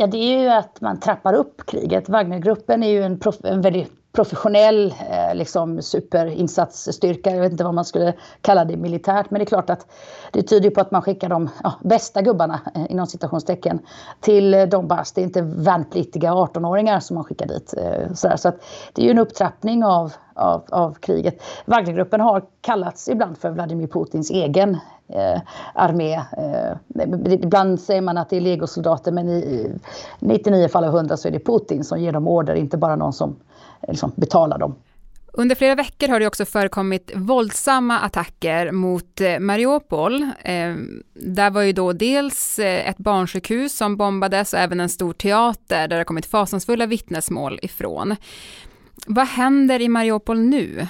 Ja, 0.00 0.06
det 0.06 0.16
är 0.16 0.40
ju 0.40 0.48
att 0.48 0.80
man 0.80 1.00
trappar 1.00 1.34
upp 1.34 1.66
kriget. 1.66 2.08
Wagnergruppen 2.08 2.82
är 2.82 2.88
ju 2.88 3.02
en, 3.02 3.18
prof 3.18 3.36
en 3.44 3.60
väldigt 3.60 3.92
professionell 4.12 4.94
eh, 5.10 5.34
liksom 5.34 5.82
superinsatsstyrka. 5.82 7.30
Jag 7.30 7.40
vet 7.40 7.52
inte 7.52 7.64
vad 7.64 7.74
man 7.74 7.84
skulle 7.84 8.14
kalla 8.40 8.64
det 8.64 8.76
militärt. 8.76 9.30
Men 9.30 9.38
det 9.38 9.44
är 9.44 9.46
klart 9.46 9.70
att 9.70 9.86
det 10.32 10.42
tyder 10.42 10.70
på 10.70 10.80
att 10.80 10.90
man 10.90 11.02
skickar 11.02 11.28
de 11.28 11.48
ja, 11.62 11.72
bästa 11.84 12.22
gubbarna 12.22 12.60
eh, 12.74 12.92
inom 12.92 13.06
citationstecken 13.06 13.78
till 14.20 14.54
eh, 14.54 14.62
Donbass. 14.66 15.12
Det 15.12 15.20
är 15.20 15.24
inte 15.24 15.42
värnpliktiga 15.42 16.32
18-åringar 16.32 17.00
som 17.00 17.14
man 17.14 17.24
skickar 17.24 17.46
dit. 17.46 17.74
Eh. 17.76 18.12
Så 18.14 18.48
att 18.48 18.62
det 18.92 19.02
är 19.02 19.06
ju 19.06 19.10
en 19.10 19.18
upptrappning 19.18 19.84
av, 19.84 20.12
av, 20.40 20.64
av 20.70 20.94
kriget. 20.94 21.42
Wagnergruppen 21.64 22.20
har 22.20 22.42
kallats 22.60 23.08
ibland 23.08 23.38
för 23.38 23.50
Vladimir 23.50 23.86
Putins 23.86 24.30
egen 24.30 24.78
eh, 25.08 25.40
armé. 25.74 26.14
Eh, 26.14 27.32
ibland 27.32 27.80
säger 27.80 28.00
man 28.00 28.18
att 28.18 28.30
det 28.30 28.36
är 28.36 28.40
legosoldater 28.40 29.12
men 29.12 29.28
i 29.28 29.72
99 30.18 30.68
fall 30.68 30.84
av 30.84 30.96
100 30.96 31.16
så 31.16 31.28
är 31.28 31.32
det 31.32 31.44
Putin 31.44 31.84
som 31.84 32.00
ger 32.00 32.12
dem 32.12 32.28
order, 32.28 32.54
inte 32.54 32.76
bara 32.76 32.96
någon 32.96 33.12
som 33.12 33.36
liksom 33.88 34.12
betalar 34.16 34.58
dem. 34.58 34.74
Under 35.32 35.54
flera 35.54 35.74
veckor 35.74 36.08
har 36.08 36.20
det 36.20 36.26
också 36.26 36.44
förekommit 36.44 37.10
våldsamma 37.14 37.98
attacker 37.98 38.72
mot 38.72 39.20
eh, 39.20 39.38
Mariupol. 39.38 40.22
Eh, 40.22 40.74
där 41.14 41.50
var 41.50 41.62
ju 41.62 41.72
då 41.72 41.92
dels 41.92 42.58
eh, 42.58 42.88
ett 42.88 42.98
barnsjukhus 42.98 43.76
som 43.76 43.96
bombades 43.96 44.52
och 44.52 44.58
även 44.58 44.80
en 44.80 44.88
stor 44.88 45.12
teater 45.12 45.88
där 45.88 45.98
det 45.98 46.04
kommit 46.04 46.26
fasansfulla 46.26 46.86
vittnesmål 46.86 47.58
ifrån. 47.62 48.16
Vad 49.06 49.26
händer 49.26 49.80
i 49.80 49.88
Mariupol 49.88 50.38
nu? 50.38 50.86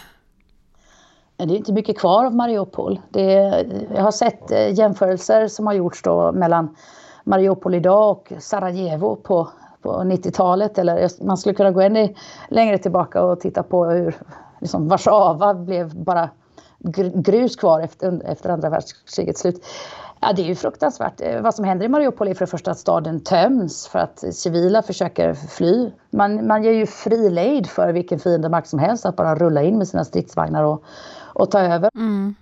Det 1.36 1.44
är 1.44 1.56
inte 1.56 1.72
mycket 1.72 1.98
kvar 1.98 2.24
av 2.24 2.34
Mariupol. 2.34 3.00
Är, 3.14 3.66
jag 3.94 4.02
har 4.02 4.10
sett 4.10 4.50
eh, 4.50 4.72
jämförelser 4.78 5.48
som 5.48 5.66
har 5.66 5.74
gjorts 5.74 6.02
då 6.02 6.32
mellan 6.32 6.76
Mariupol 7.24 7.74
idag 7.74 8.10
och 8.10 8.32
Sarajevo 8.38 9.16
på 9.16 9.48
på 9.82 9.92
90-talet. 9.92 10.78
Eller 10.78 11.24
man 11.24 11.38
skulle 11.38 11.54
kunna 11.54 11.70
gå 11.70 11.80
ännu 11.80 12.14
längre 12.48 12.78
tillbaka 12.78 13.22
och 13.22 13.40
titta 13.40 13.62
på 13.62 13.84
hur 13.84 14.16
liksom, 14.60 14.88
Warszawa 14.88 15.54
blev 15.54 15.94
bara 15.94 16.30
grus 17.14 17.56
kvar 17.56 17.80
efter, 17.80 18.22
efter 18.24 18.50
andra 18.50 18.70
världskrigets 18.70 19.40
slut. 19.40 19.64
Ja, 20.20 20.32
det 20.32 20.42
är 20.42 20.46
ju 20.46 20.54
fruktansvärt. 20.54 21.20
Eh, 21.20 21.42
vad 21.42 21.54
som 21.54 21.64
händer 21.64 21.86
i 21.86 21.88
Mariupol 21.88 22.28
är 22.28 22.34
för 22.34 22.46
det 22.46 22.50
första 22.50 22.70
att 22.70 22.78
staden 22.78 23.20
töms 23.20 23.88
för 23.88 23.98
att 23.98 24.24
civila 24.34 24.82
försöker 24.82 25.34
fly. 25.34 25.90
Man, 26.10 26.46
man 26.46 26.62
ger 26.62 26.72
ju 26.72 26.86
fri 26.86 27.30
lejd 27.30 27.66
för 27.66 27.92
vilken 27.92 28.18
fiendemakt 28.18 28.68
som 28.68 28.78
helst 28.78 29.06
att 29.06 29.16
bara 29.16 29.34
rulla 29.34 29.62
in 29.62 29.78
med 29.78 29.88
sina 29.88 30.04
stridsvagnar 30.04 30.64
och, 30.64 30.84
och 31.34 31.50
ta 31.50 31.60
över. 31.60 31.90
Mm. 31.94 32.34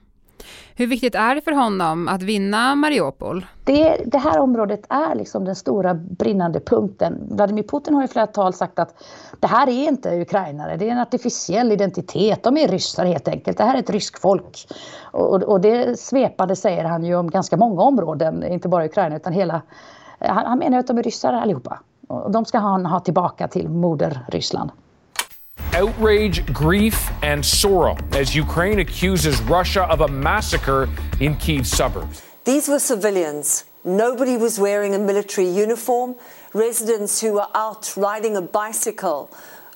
Hur 0.76 0.87
viktigt 0.87 1.14
är 1.14 1.35
det 1.35 1.40
för 1.40 1.52
honom 1.52 2.09
att 2.09 2.23
vinna 2.23 2.75
Mariupol? 2.75 3.47
Det, 3.64 4.02
det 4.07 4.18
här 4.18 4.38
området 4.38 4.87
är 4.88 5.14
liksom 5.14 5.45
den 5.45 5.57
stora 5.57 5.95
brinnande 5.95 6.61
punkten. 6.61 7.18
Vladimir 7.30 7.62
Putin 7.62 7.95
har 7.95 8.04
i 8.04 8.09
flera 8.09 8.26
tal 8.26 8.52
sagt 8.52 8.78
att 8.78 8.95
det 9.40 9.47
här 9.47 9.68
är 9.68 9.88
inte 9.88 10.21
ukrainare, 10.21 10.76
det 10.76 10.88
är 10.88 10.92
en 10.92 10.99
artificiell 10.99 11.73
identitet. 11.73 12.42
De 12.42 12.57
är 12.57 12.68
ryssar 12.68 13.04
helt 13.04 13.28
enkelt. 13.28 13.59
Det 13.59 13.64
här 13.64 13.75
är 13.75 13.78
ett 13.78 13.90
ryskt 13.90 14.21
folk. 14.21 14.66
Och, 15.02 15.42
och 15.42 15.61
det 15.61 16.00
svepande 16.00 16.57
säger 16.57 16.85
han 16.85 17.04
ju 17.04 17.16
om 17.16 17.30
ganska 17.30 17.57
många 17.57 17.83
områden, 17.83 18.45
inte 18.45 18.68
bara 18.68 18.87
Ukraina 18.87 19.16
utan 19.16 19.33
hela... 19.33 19.62
Han, 20.18 20.47
han 20.47 20.59
menar 20.59 20.78
att 20.78 20.87
de 20.87 20.99
är 20.99 21.02
ryssar 21.02 21.33
allihopa. 21.33 21.80
Och 22.09 22.30
de 22.30 22.45
ska 22.45 22.59
han 22.59 22.87
ha 22.87 23.00
tillbaka 23.00 23.49
till 23.49 23.68
moder 23.68 24.21
Ryssland. 24.28 24.71
Outrage, 25.78 26.44
grief, 26.52 26.99
and 27.23 27.44
sorrow 27.44 27.97
as 28.12 28.35
Ukraine 28.35 28.80
accuses 28.80 29.40
Russia 29.42 29.82
of 29.94 30.00
a 30.00 30.08
massacre 30.08 30.88
in 31.20 31.37
Kiev's 31.37 31.70
suburbs. 31.70 32.23
These 32.44 32.68
were 32.68 32.80
civilians. 32.80 33.64
Nobody 33.85 34.37
was 34.37 34.58
wearing 34.58 34.94
a 34.94 34.99
military 34.99 35.49
uniform. 35.49 36.16
Residents 36.52 37.20
who 37.23 37.30
were 37.38 37.50
out 37.54 37.85
riding 37.97 38.37
a 38.37 38.42
bicycle 38.42 39.30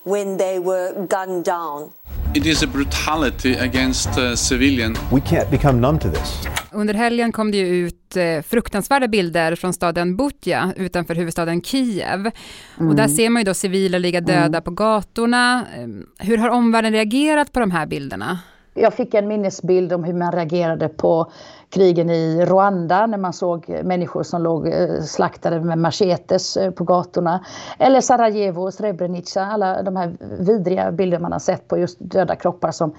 when 0.05 0.37
they 0.37 0.59
were 0.59 1.07
gunned 1.07 1.45
down. 1.45 1.93
It 2.35 2.47
is 2.47 2.63
a 2.63 2.67
brutality 2.67 3.53
against 3.55 4.09
uh, 4.19 4.35
civilian. 4.35 4.97
We 5.11 5.21
can't 5.21 5.51
become 5.51 5.81
numb 5.81 5.99
to 6.01 6.09
this. 6.09 6.47
Under 6.73 6.95
helgen 6.95 7.33
kom 7.33 7.51
det 7.51 7.59
ju 7.59 7.91
ut 8.13 8.17
eh, 8.17 8.51
fruktansvärda 8.51 9.09
bilder 9.09 9.55
från 9.55 9.73
staden 9.73 10.17
Butja 10.17 10.73
utanför 10.77 11.15
huvudstaden 11.15 11.63
Kiev. 11.63 12.31
Mm. 12.79 12.89
Och 12.89 12.95
där 12.95 13.09
ser 13.09 13.31
man 13.31 13.41
ju 13.41 13.45
då 13.45 13.55
civila 13.55 13.99
ligga 13.99 14.21
döda 14.21 14.45
mm. 14.45 14.63
på 14.63 14.71
gatorna. 14.71 15.67
Ehm, 15.77 16.07
hur 16.19 16.39
har 16.39 16.49
omvärlden 16.49 16.93
reagerat 16.93 17.53
på 17.53 17.61
de 17.61 17.71
här 17.71 17.87
bilderna? 17.87 18.39
Jag 18.75 18.95
fick 18.95 19.15
en 19.15 19.29
minnesbild 19.29 19.93
om 19.93 20.05
hur 20.05 20.15
man 20.15 20.33
reagerade 20.33 20.89
på 20.89 21.31
krigen 21.71 22.11
i 22.11 22.45
Rwanda 22.45 23.07
när 23.07 23.19
man 23.19 23.33
såg 23.33 23.69
människor 23.85 24.23
som 24.23 24.43
låg 24.43 24.69
eh, 24.69 25.01
slaktade 25.01 25.61
med 25.61 25.79
machetes 25.79 26.57
eh, 26.57 26.71
på 26.71 26.85
gatorna. 26.85 27.45
Eller 27.79 28.01
Sarajevo, 28.01 28.71
Srebrenica, 28.71 29.43
alla 29.43 29.83
de 29.83 29.97
här 29.97 30.17
vidriga 30.39 30.93
bilder 30.93 31.19
man 31.19 31.33
har 31.33 31.39
sett 31.39 31.69
på 31.69 31.79
just 31.79 31.97
döda 32.01 32.37
kroppar 32.37 32.71
som 32.71 32.95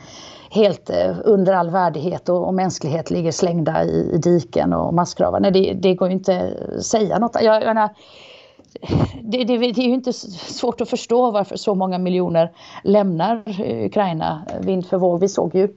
helt 0.49 0.89
eh, 0.89 1.15
under 1.23 1.53
all 1.53 1.69
värdighet 1.69 2.29
och, 2.29 2.47
och 2.47 2.53
mänsklighet 2.53 3.11
ligger 3.11 3.31
slängda 3.31 3.83
i, 3.83 4.11
i 4.13 4.17
diken 4.17 4.73
och 4.73 4.93
massgravar. 4.93 5.39
Nej, 5.39 5.51
det, 5.51 5.73
det 5.73 5.95
går 5.95 6.07
ju 6.07 6.13
inte 6.13 6.53
att 6.77 6.85
säga 6.85 7.19
något. 7.19 7.37
Jag, 7.41 7.55
jag 7.55 7.75
menar, 7.75 7.89
det, 9.21 9.43
det, 9.43 9.57
det, 9.57 9.81
är 9.81 9.87
ju 9.87 9.93
inte 9.93 10.13
svårt 10.13 10.81
att 10.81 10.89
förstå 10.89 11.31
varför 11.31 11.55
så 11.55 11.75
många 11.75 11.97
miljoner 11.97 12.51
lämnar 12.83 13.43
eh, 13.45 13.85
Ukraina 13.85 14.45
eh, 14.49 14.65
vind 14.65 14.85
för 14.85 14.97
våg. 14.97 15.19
Vi 15.19 15.27
såg 15.27 15.55
ju 15.55 15.75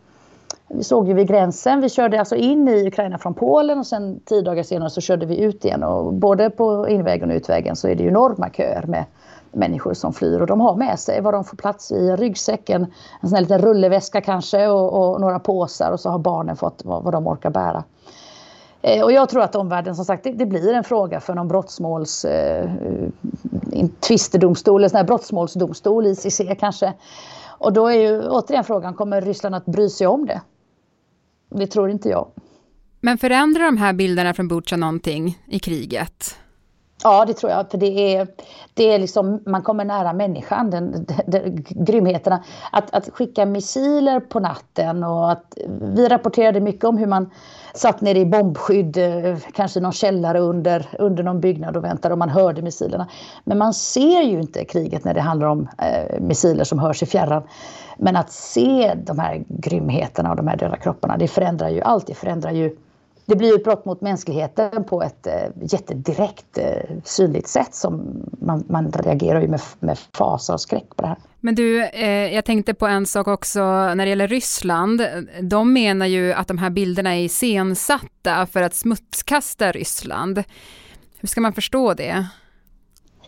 vi 0.68 0.84
såg 0.84 1.08
ju 1.08 1.14
vid 1.14 1.28
gränsen, 1.28 1.80
vi 1.80 1.88
körde 1.88 2.18
alltså 2.18 2.36
in 2.36 2.68
i 2.68 2.86
Ukraina 2.86 3.18
från 3.18 3.34
Polen 3.34 3.78
och 3.78 3.86
sen 3.86 4.20
tio 4.24 4.42
dagar 4.42 4.62
senare 4.62 4.90
så 4.90 5.00
körde 5.00 5.26
vi 5.26 5.40
ut 5.40 5.64
igen. 5.64 5.82
Och 5.82 6.14
både 6.14 6.50
på 6.50 6.88
invägen 6.88 7.30
och 7.30 7.36
utvägen 7.36 7.76
så 7.76 7.88
är 7.88 7.94
det 7.94 8.02
ju 8.02 8.08
enorma 8.08 8.50
köer 8.50 8.84
med 8.86 9.04
människor 9.52 9.94
som 9.94 10.12
flyr 10.12 10.40
och 10.40 10.46
de 10.46 10.60
har 10.60 10.76
med 10.76 10.98
sig 10.98 11.20
vad 11.20 11.34
de 11.34 11.44
får 11.44 11.56
plats 11.56 11.92
i, 11.92 12.16
ryggsäcken, 12.16 12.82
en 13.20 13.28
sån 13.28 13.34
här 13.34 13.40
liten 13.40 13.58
rulleväska 13.58 14.20
kanske 14.20 14.68
och, 14.68 15.12
och, 15.12 15.20
några 15.20 15.38
påsar 15.38 15.92
och 15.92 16.00
så 16.00 16.10
har 16.10 16.18
barnen 16.18 16.56
fått 16.56 16.82
vad, 16.84 17.04
vad 17.04 17.14
de 17.14 17.26
orkar 17.26 17.50
bära. 17.50 17.84
Eh, 18.86 19.04
och 19.04 19.12
jag 19.12 19.28
tror 19.28 19.42
att 19.42 19.54
omvärlden 19.54 19.96
som 19.96 20.04
sagt 20.04 20.24
det, 20.24 20.32
det 20.32 20.46
blir 20.46 20.72
en 20.72 20.84
fråga 20.84 21.20
för 21.20 21.34
någon 21.34 21.48
brottsmåls 21.48 22.24
eh, 22.24 22.70
tvistedomstol, 24.00 24.84
en 24.84 24.90
sån 24.90 24.96
här 24.96 25.04
brottsmålsdomstol, 25.04 26.06
ICC 26.06 26.40
kanske. 26.60 26.92
Och 27.58 27.72
då 27.72 27.86
är 27.86 27.94
ju 27.94 28.28
återigen 28.28 28.64
frågan, 28.64 28.94
kommer 28.94 29.20
Ryssland 29.20 29.54
att 29.54 29.66
bry 29.66 29.88
sig 29.88 30.06
om 30.06 30.26
det? 30.26 30.40
Det 31.50 31.66
tror 31.66 31.90
inte 31.90 32.08
jag. 32.08 32.28
Men 33.00 33.18
förändrar 33.18 33.64
de 33.64 33.76
här 33.76 33.92
bilderna 33.92 34.34
från 34.34 34.48
Butja 34.48 34.76
någonting 34.76 35.38
i 35.46 35.58
kriget? 35.58 36.36
Ja, 37.02 37.24
det 37.24 37.34
tror 37.34 37.52
jag. 37.52 37.70
För 37.70 37.78
det 37.78 38.16
är, 38.16 38.28
det 38.74 38.94
är 38.94 38.98
liksom, 38.98 39.42
man 39.46 39.62
kommer 39.62 39.84
nära 39.84 40.12
människan, 40.12 40.70
den, 40.70 40.92
den, 40.92 41.04
den, 41.26 41.64
grymheterna. 41.68 42.44
Att, 42.72 42.94
att 42.94 43.08
skicka 43.08 43.46
missiler 43.46 44.20
på 44.20 44.40
natten 44.40 45.04
och 45.04 45.32
att 45.32 45.58
vi 45.80 46.08
rapporterade 46.08 46.60
mycket 46.60 46.84
om 46.84 46.98
hur 46.98 47.06
man 47.06 47.30
satt 47.74 48.00
nere 48.00 48.18
i 48.18 48.26
bombskydd, 48.26 48.96
eh, 48.96 49.36
kanske 49.52 49.78
i 49.78 49.82
någon 49.82 49.92
källare 49.92 50.38
under, 50.38 50.86
under 50.98 51.22
någon 51.22 51.40
byggnad 51.40 51.76
och 51.76 51.84
väntade 51.84 52.12
och 52.12 52.18
man 52.18 52.28
hörde 52.28 52.62
missilerna. 52.62 53.08
Men 53.44 53.58
man 53.58 53.74
ser 53.74 54.22
ju 54.22 54.40
inte 54.40 54.64
kriget 54.64 55.04
när 55.04 55.14
det 55.14 55.20
handlar 55.20 55.46
om 55.46 55.68
eh, 55.78 56.20
missiler 56.20 56.64
som 56.64 56.78
hörs 56.78 57.02
i 57.02 57.06
fjärran. 57.06 57.42
Men 57.98 58.16
att 58.16 58.32
se 58.32 58.94
de 58.94 59.18
här 59.18 59.44
grymheterna 59.48 60.30
och 60.30 60.36
de 60.36 60.46
här 60.48 60.56
döda 60.56 60.76
kropparna, 60.76 61.16
det 61.16 61.28
förändrar 61.28 61.68
ju 61.68 61.82
allt. 61.82 62.06
Det 62.06 62.14
förändrar 62.14 62.50
ju 62.50 62.76
det 63.26 63.36
blir 63.36 63.54
ett 63.56 63.64
brott 63.64 63.84
mot 63.84 64.00
mänskligheten 64.00 64.84
på 64.84 65.02
ett 65.02 65.26
eh, 65.26 65.32
jättedirekt 65.62 66.58
eh, 66.58 66.96
synligt 67.04 67.48
sätt 67.48 67.74
som 67.74 68.22
man, 68.40 68.64
man 68.68 68.92
reagerar 68.92 69.40
ju 69.40 69.48
med, 69.48 69.60
med 69.80 69.98
fasa 69.98 70.52
och 70.52 70.60
skräck 70.60 70.96
på 70.96 71.02
det 71.02 71.08
här. 71.08 71.16
Men 71.40 71.54
du, 71.54 71.84
eh, 71.84 72.34
jag 72.34 72.44
tänkte 72.44 72.74
på 72.74 72.86
en 72.86 73.06
sak 73.06 73.28
också 73.28 73.60
när 73.60 73.96
det 73.96 74.08
gäller 74.08 74.28
Ryssland. 74.28 75.06
De 75.42 75.72
menar 75.72 76.06
ju 76.06 76.32
att 76.32 76.48
de 76.48 76.58
här 76.58 76.70
bilderna 76.70 77.16
är 77.16 77.20
iscensatta 77.24 78.46
för 78.46 78.62
att 78.62 78.74
smutskasta 78.74 79.72
Ryssland. 79.72 80.42
Hur 81.18 81.28
ska 81.28 81.40
man 81.40 81.52
förstå 81.52 81.94
det? 81.94 82.26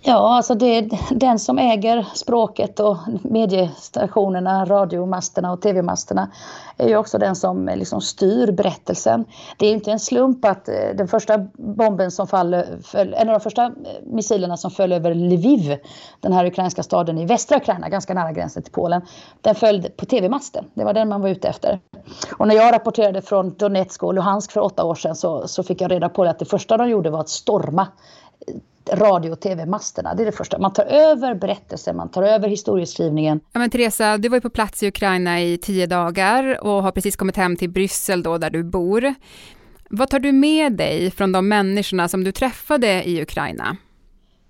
Ja, 0.00 0.36
alltså 0.36 0.54
det 0.54 0.66
är 0.66 0.90
den 1.14 1.38
som 1.38 1.58
äger 1.58 2.06
språket 2.14 2.80
och 2.80 2.96
mediestationerna, 3.22 4.64
radiomasterna 4.64 5.52
och 5.52 5.62
tv-masterna 5.62 6.30
är 6.76 6.88
ju 6.88 6.96
också 6.96 7.18
den 7.18 7.36
som 7.36 7.66
liksom 7.66 8.00
styr 8.00 8.52
berättelsen. 8.52 9.24
Det 9.58 9.66
är 9.66 9.72
inte 9.72 9.90
en 9.90 9.98
slump 9.98 10.44
att 10.44 10.68
eh, 10.68 10.74
den 10.94 11.08
första 11.08 11.38
bomben 11.56 12.10
som 12.10 12.26
faller, 12.26 12.78
en 12.94 13.28
av 13.28 13.32
de 13.32 13.40
första 13.40 13.64
eh, 13.64 13.70
missilerna 14.06 14.56
som 14.56 14.70
föll 14.70 14.92
över 14.92 15.14
Lviv, 15.14 15.78
den 16.20 16.32
här 16.32 16.46
ukrainska 16.46 16.82
staden 16.82 17.18
i 17.18 17.26
västra 17.26 17.56
Ukraina, 17.56 17.88
ganska 17.88 18.14
nära 18.14 18.32
gränsen 18.32 18.62
till 18.62 18.72
Polen, 18.72 19.02
den 19.40 19.54
föll 19.54 19.82
på 19.82 20.06
tv-masten. 20.06 20.64
Det 20.74 20.84
var 20.84 20.92
den 20.92 21.08
man 21.08 21.20
var 21.20 21.28
ute 21.28 21.48
efter. 21.48 21.80
Och 22.38 22.48
när 22.48 22.54
jag 22.54 22.74
rapporterade 22.74 23.22
från 23.22 23.54
Donetsk 23.54 24.02
och 24.02 24.14
Luhansk 24.14 24.52
för 24.52 24.60
åtta 24.60 24.84
år 24.84 24.94
sedan 24.94 25.16
så, 25.16 25.48
så 25.48 25.62
fick 25.62 25.80
jag 25.80 25.90
reda 25.90 26.08
på 26.08 26.24
att 26.24 26.38
det 26.38 26.44
första 26.44 26.76
de 26.76 26.88
gjorde 26.88 27.10
var 27.10 27.20
att 27.20 27.28
storma 27.28 27.86
radio 28.92 29.30
och 29.30 29.40
tv-masterna. 29.40 30.14
Det 30.14 30.22
är 30.22 30.26
det 30.26 30.32
första. 30.32 30.58
Man 30.58 30.72
tar 30.72 30.84
över 30.84 31.34
berättelsen, 31.34 31.96
man 31.96 32.08
tar 32.08 32.22
över 32.22 32.48
historieskrivningen. 32.48 33.40
Ja, 33.52 33.58
men 33.58 33.70
Teresa, 33.70 34.18
du 34.18 34.28
var 34.28 34.36
ju 34.36 34.40
på 34.40 34.50
plats 34.50 34.82
i 34.82 34.88
Ukraina 34.88 35.40
i 35.40 35.58
tio 35.58 35.86
dagar 35.86 36.64
och 36.64 36.82
har 36.82 36.92
precis 36.92 37.16
kommit 37.16 37.36
hem 37.36 37.56
till 37.56 37.70
Bryssel 37.70 38.22
då, 38.22 38.38
där 38.38 38.50
du 38.50 38.64
bor. 38.64 39.14
Vad 39.90 40.10
tar 40.10 40.18
du 40.18 40.32
med 40.32 40.72
dig 40.72 41.10
från 41.10 41.32
de 41.32 41.48
människorna 41.48 42.08
som 42.08 42.24
du 42.24 42.32
träffade 42.32 43.08
i 43.08 43.22
Ukraina? 43.22 43.76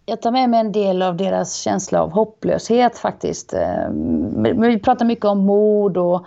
Jag 0.06 0.22
tar 0.22 0.30
med 0.30 0.50
mig 0.50 0.60
en 0.60 0.72
del 0.72 1.02
av 1.02 1.16
deras 1.16 1.54
känsla 1.54 2.02
av 2.02 2.10
hopplöshet 2.10 2.98
faktiskt. 2.98 3.52
Eh, 3.52 3.88
vi 4.56 4.78
pratar 4.78 5.04
mycket 5.04 5.24
om 5.24 5.38
mod 5.38 5.96
och 5.96 6.26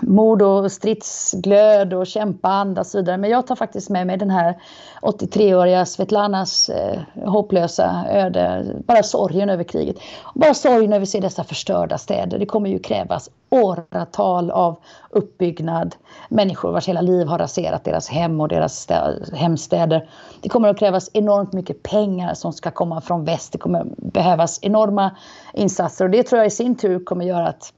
mod 0.00 0.42
och 0.42 0.72
stridsglöd 0.72 1.94
och 1.94 2.06
kämpaanda 2.06 2.80
och 2.80 2.86
så 2.86 2.98
vidare. 2.98 3.16
Men 3.16 3.30
jag 3.30 3.46
tar 3.46 3.56
faktiskt 3.56 3.90
med 3.90 4.06
mig 4.06 4.16
den 4.16 4.30
här 4.30 4.58
83-åriga 5.02 5.86
Svetlanas 5.86 6.68
eh, 6.68 7.00
hopplösa 7.24 8.04
öde. 8.10 8.66
Bara 8.86 9.02
sorgen 9.02 9.50
över 9.50 9.64
kriget. 9.64 9.96
Och 10.22 10.40
bara 10.40 10.54
sorgen 10.54 10.92
över 10.92 11.02
att 11.02 11.08
se 11.08 11.20
dessa 11.20 11.44
förstörda 11.44 11.98
städer. 11.98 12.38
Det 12.38 12.46
kommer 12.46 12.70
ju 12.70 12.78
krävas 12.78 13.30
åratal 13.50 14.50
av 14.50 14.76
uppbyggnad. 15.10 15.96
Människor 16.28 16.72
vars 16.72 16.88
hela 16.88 17.00
liv 17.00 17.26
har 17.26 17.38
raserat 17.38 17.84
deras 17.84 18.08
hem 18.08 18.40
och 18.40 18.48
deras 18.48 18.88
hemstäder. 19.32 20.08
Det 20.40 20.48
kommer 20.48 20.68
att 20.68 20.78
krävas 20.78 21.10
enormt 21.12 21.52
mycket 21.52 21.82
pengar 21.82 22.34
som 22.34 22.52
ska 22.52 22.70
komma 22.70 23.00
från 23.00 23.24
väst. 23.24 23.52
Det 23.52 23.58
kommer 23.58 23.86
behövas 23.96 24.58
enorma 24.62 25.16
insatser 25.54 26.04
och 26.04 26.10
det 26.10 26.22
tror 26.22 26.38
jag 26.38 26.46
i 26.46 26.50
sin 26.50 26.76
tur 26.76 27.04
kommer 27.04 27.24
göra 27.24 27.48
att 27.48 27.72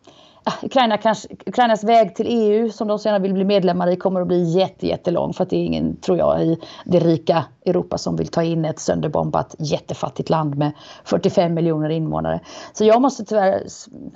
Ukraina 0.62 0.97
kanske, 0.97 1.28
Ukrainas 1.47 1.85
väg 1.85 2.14
till 2.14 2.26
EU 2.28 2.71
som 2.71 2.88
de 2.88 2.99
så 2.99 3.09
gärna 3.09 3.19
vill 3.19 3.33
bli 3.33 3.45
medlemmar 3.45 3.88
i 3.88 3.97
kommer 3.97 4.21
att 4.21 4.26
bli 4.26 4.42
jätte, 4.42 4.87
jättelång 4.87 5.33
för 5.33 5.42
att 5.42 5.50
det 5.50 5.57
är 5.57 5.64
ingen, 5.64 5.97
tror 5.97 6.19
jag, 6.19 6.42
i 6.42 6.59
det 6.85 6.99
rika 6.99 7.45
Europa 7.66 7.99
som 7.99 8.16
vill 8.16 8.28
ta 8.28 8.42
in 8.42 8.64
ett 8.64 8.78
sönderbombat 8.78 9.54
jättefattigt 9.59 10.30
land 10.30 10.54
med 10.54 10.73
45 11.04 11.54
miljoner 11.54 11.88
invånare. 11.88 12.40
Så 12.73 12.85
jag 12.85 13.02
måste 13.02 13.25
tyvärr 13.25 13.62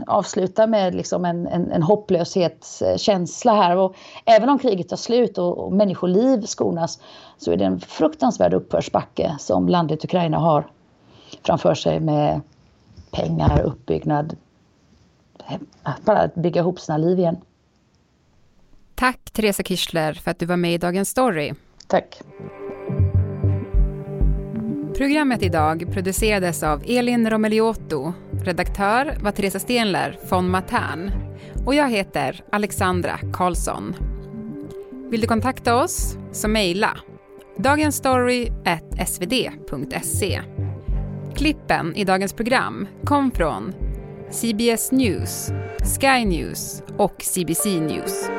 avsluta 0.06 0.66
med 0.66 0.94
liksom 0.94 1.24
en, 1.24 1.46
en, 1.46 1.72
en 1.72 1.82
hopplöshetskänsla 1.82 3.54
här. 3.54 3.76
Och 3.76 3.94
även 4.24 4.48
om 4.48 4.58
kriget 4.58 4.88
tar 4.88 4.96
slut 4.96 5.38
och, 5.38 5.58
och 5.58 5.72
människoliv 5.72 6.42
skonas 6.42 7.00
så 7.38 7.52
är 7.52 7.56
det 7.56 7.64
en 7.64 7.80
fruktansvärd 7.80 8.54
uppförsbacke 8.54 9.36
som 9.38 9.68
landet 9.68 10.04
Ukraina 10.04 10.38
har 10.38 10.66
framför 11.42 11.74
sig 11.74 12.00
med 12.00 12.40
pengar, 13.10 13.62
uppbyggnad, 13.62 14.36
bara 16.04 16.30
bygga 16.34 16.60
ihop 16.60 16.80
sina 16.80 16.98
liv 16.98 17.18
igen. 17.18 17.36
Tack 18.94 19.30
Teresa 19.32 19.62
Kischler 19.62 20.12
för 20.12 20.30
att 20.30 20.38
du 20.38 20.46
var 20.46 20.56
med 20.56 20.74
i 20.74 20.78
Dagens 20.78 21.08
Story. 21.08 21.52
Tack. 21.86 22.20
Programmet 24.96 25.42
idag 25.42 25.92
producerades 25.92 26.62
av 26.62 26.82
Elin 26.86 27.30
Romeliotto. 27.30 28.12
Redaktör 28.44 29.18
var 29.22 29.30
Teresa 29.30 29.58
Stenler 29.58 30.18
von 30.30 30.50
Matern. 30.50 31.10
Och 31.66 31.74
jag 31.74 31.90
heter 31.90 32.44
Alexandra 32.52 33.18
Karlsson. 33.32 33.94
Vill 35.10 35.20
du 35.20 35.26
kontakta 35.26 35.76
oss 35.76 36.16
så 36.32 36.48
mejla 36.48 36.98
dagensstory.svd.se. 37.56 40.40
Klippen 41.34 41.96
i 41.96 42.04
dagens 42.04 42.32
program 42.32 42.86
kom 43.04 43.30
från 43.30 43.72
CBS 44.34 44.92
News, 44.92 45.52
Sky 46.00 46.24
News 46.24 46.82
och 46.98 47.22
CBC 47.22 47.80
News. 47.80 48.30